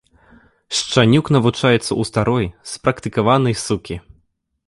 Шчанюк 0.77 1.25
навучаецца 1.35 1.83
ў 1.83 2.01
старой 2.09 2.45
спрактыкаванай 2.71 3.55
сукі. 3.65 3.95